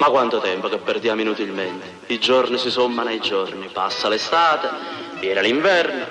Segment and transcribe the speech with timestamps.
[0.00, 1.98] Ma quanto tempo che perdiamo inutilmente?
[2.06, 4.70] I giorni si sommano ai giorni, passa l'estate,
[5.18, 6.06] viene l'inverno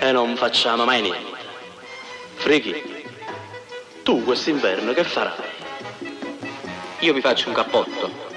[0.00, 1.38] e non facciamo mai niente.
[2.34, 2.82] Frighi,
[4.02, 5.46] tu quest'inverno che farai?
[6.98, 8.33] Io mi faccio un cappotto.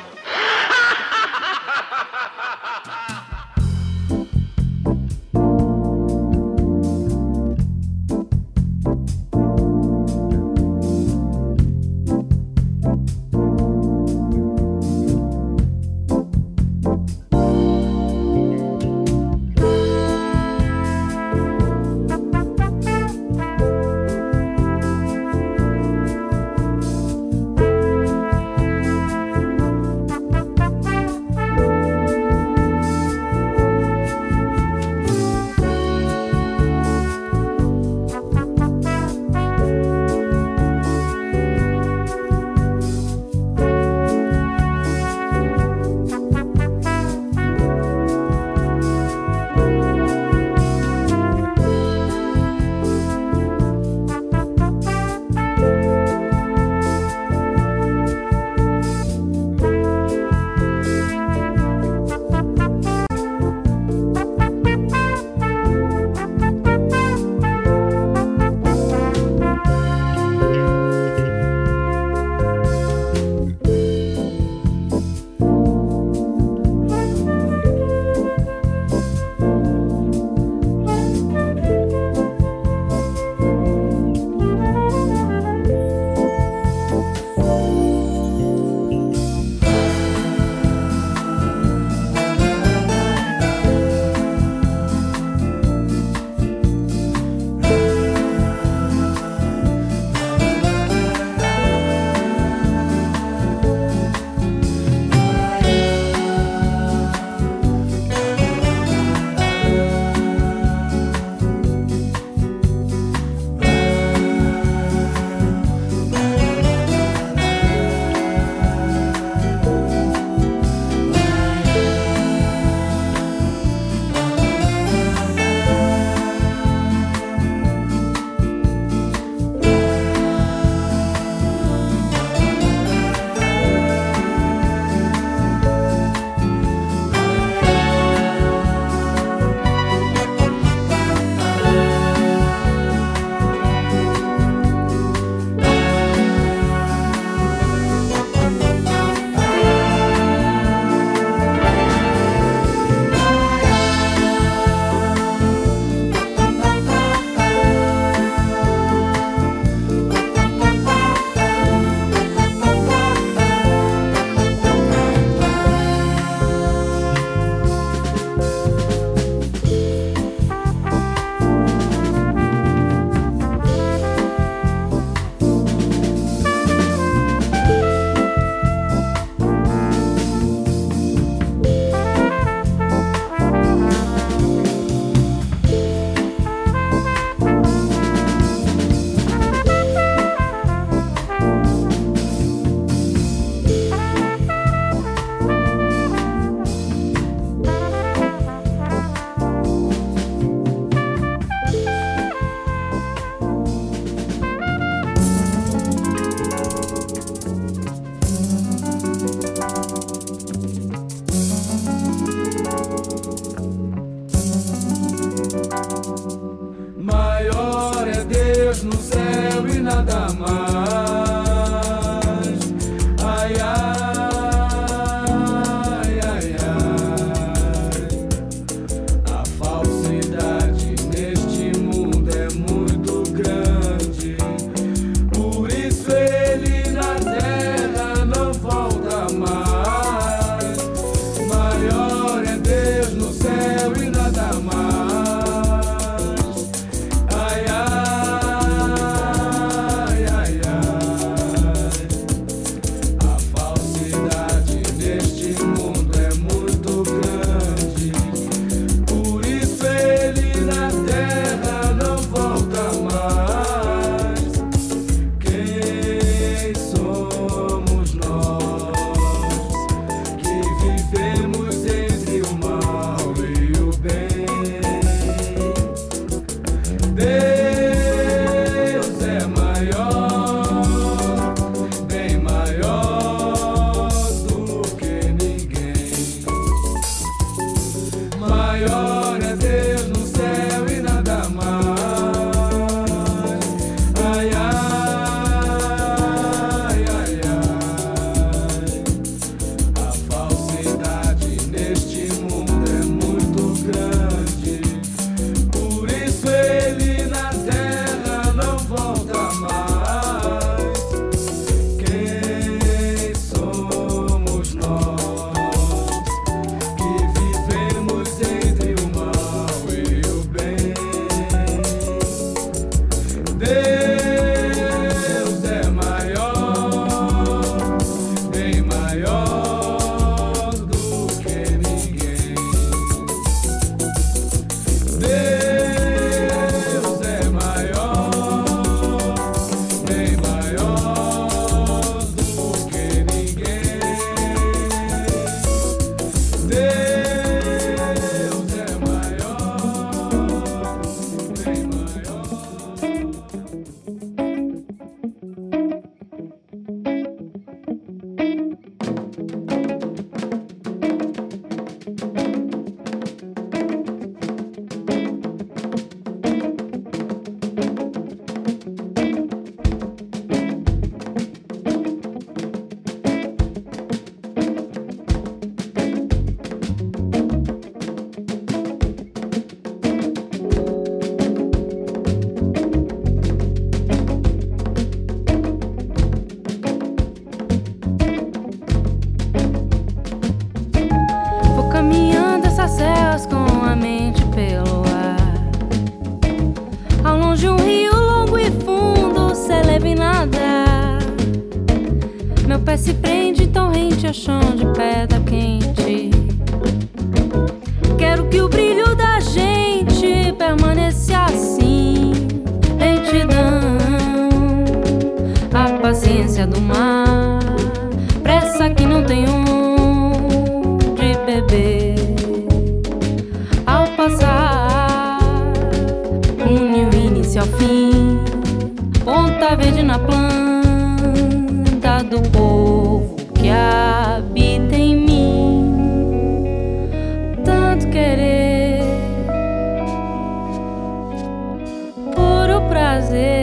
[443.18, 443.57] prazer.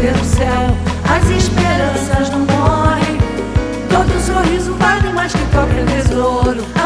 [0.00, 0.76] pelo céu,
[1.12, 3.18] as esperanças não morrem.
[3.90, 6.77] Todo sorriso vale mais que qualquer tesouro.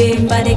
[0.00, 0.49] game, but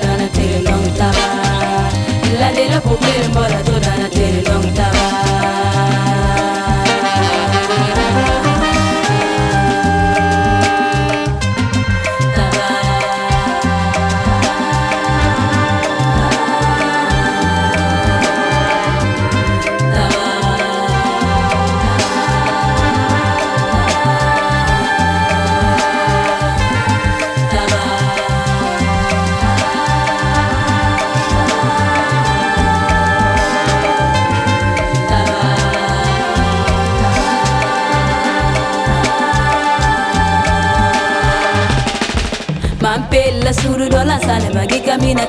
[0.00, 2.38] sonar a long time.
[2.38, 3.63] La de la pobre en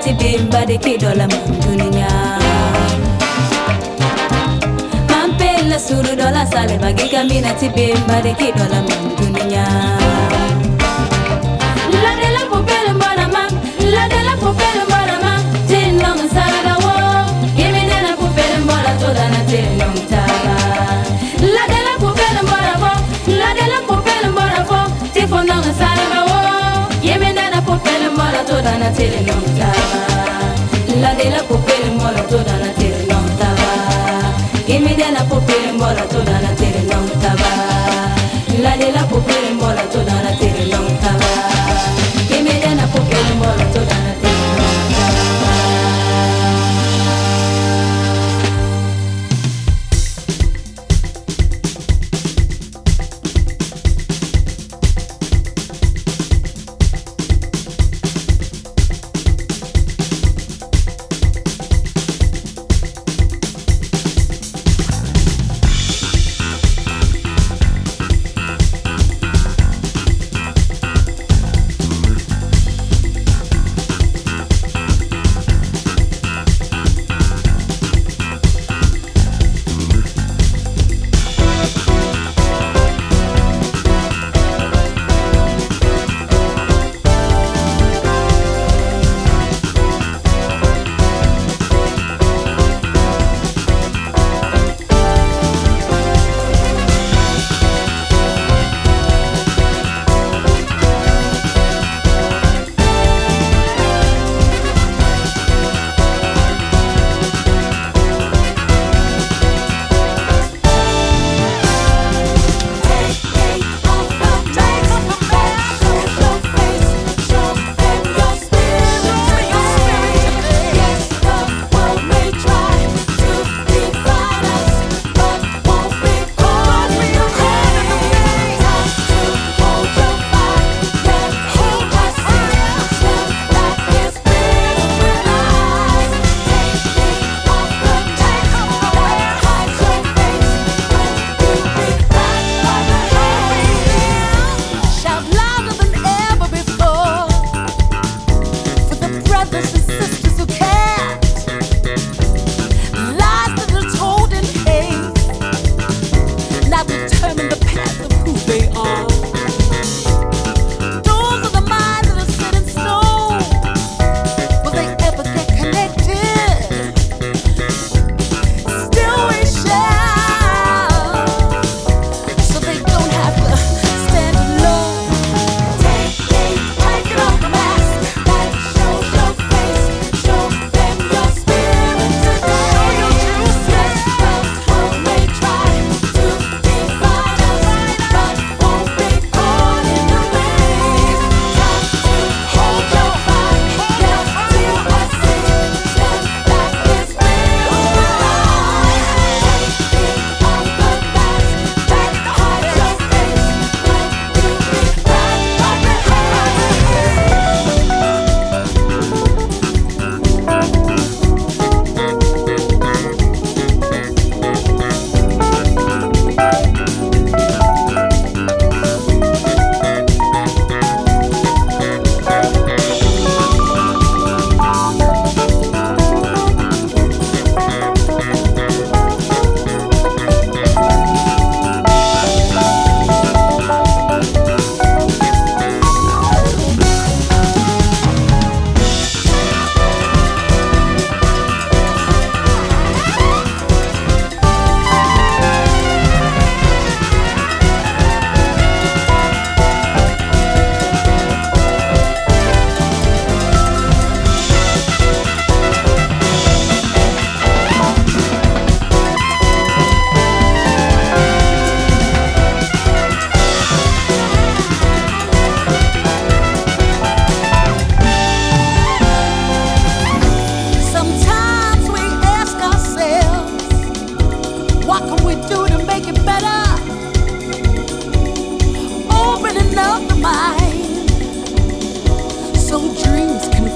[0.06, 2.14] ti bimba ke dola mandunya
[5.10, 9.66] Mampela suru dola sale bagi kamina ti bimba ke dola mandunya
[28.46, 30.00] toda na tele non tava
[31.02, 33.72] La de la popele mbola toda na tele non tava
[34.68, 36.35] Gimi de la popele mbola toda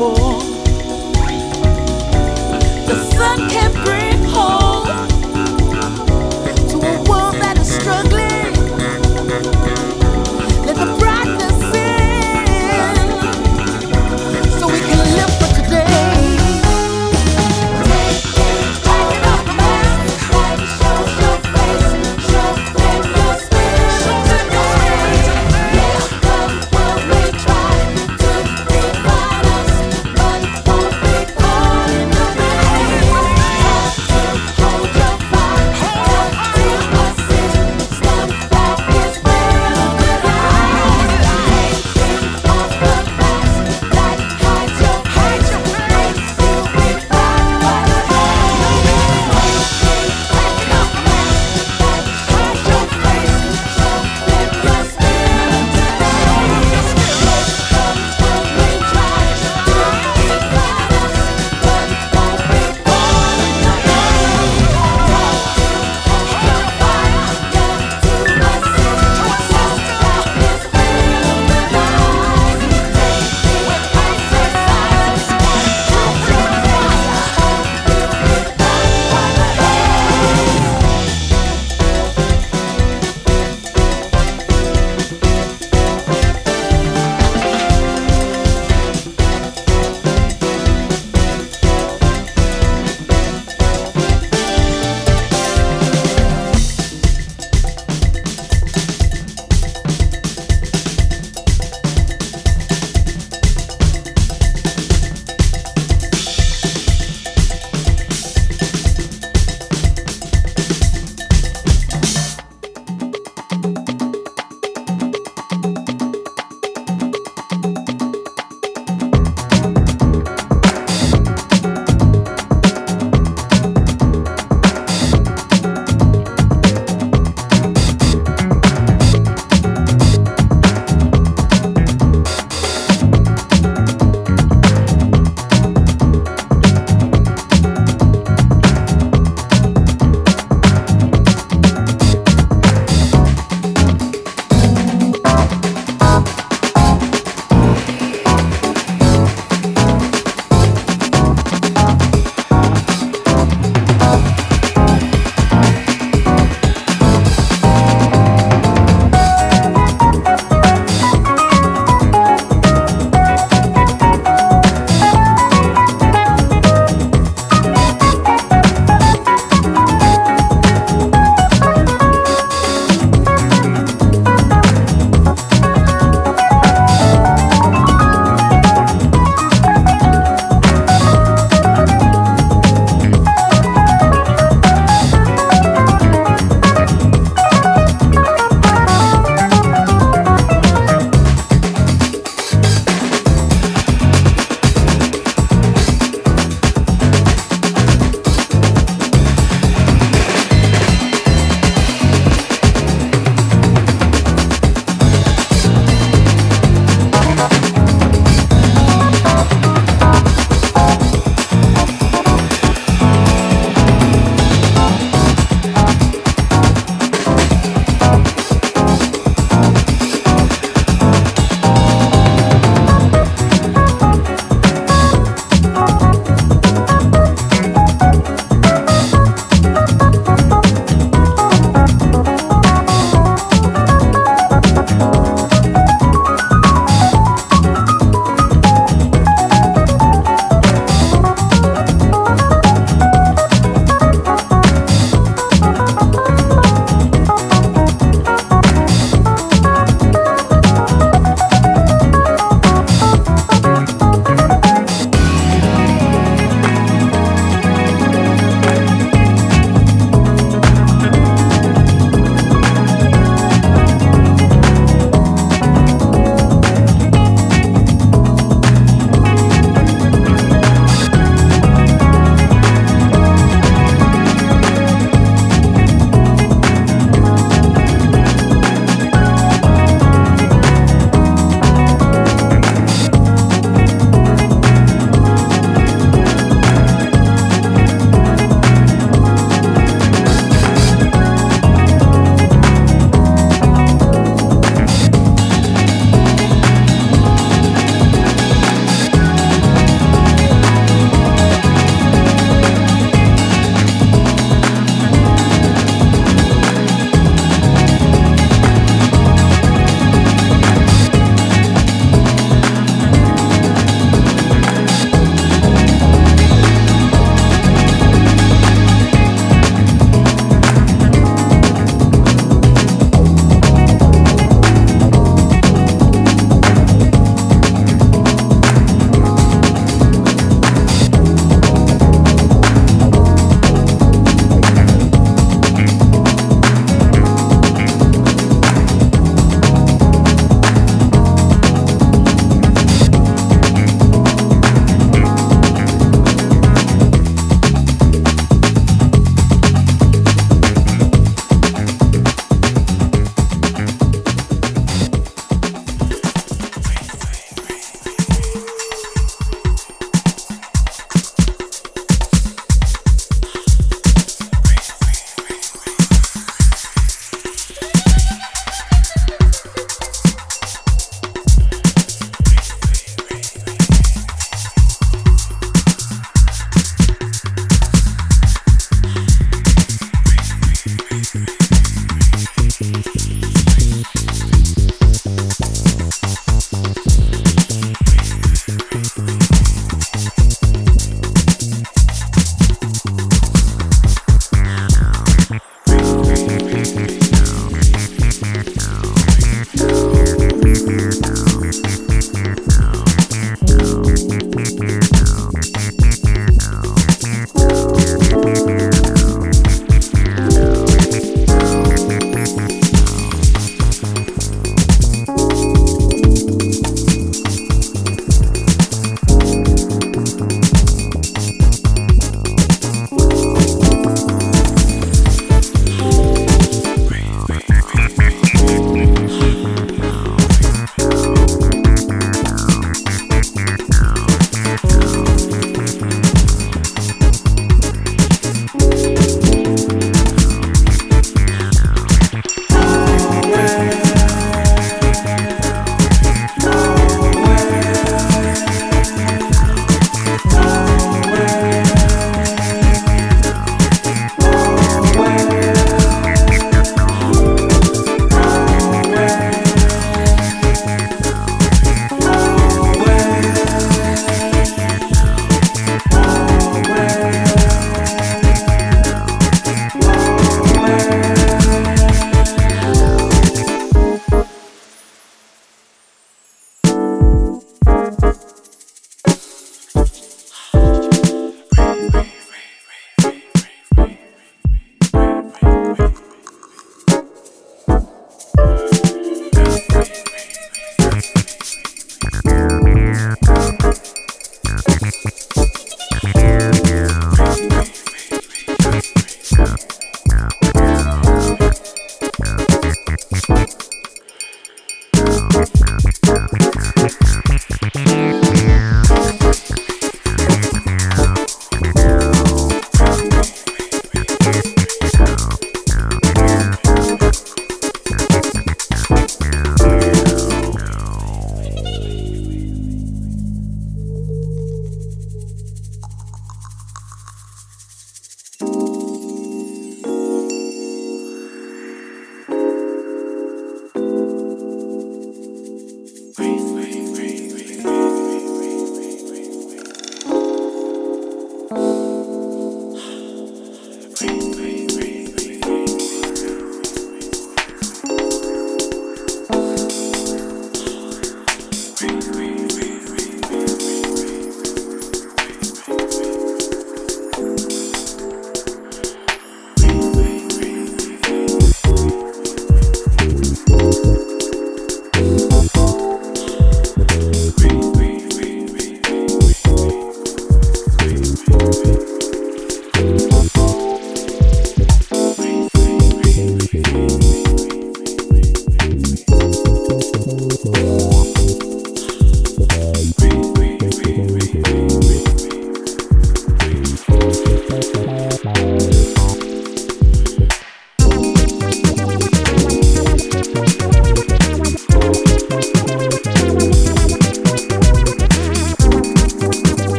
[0.00, 0.49] 我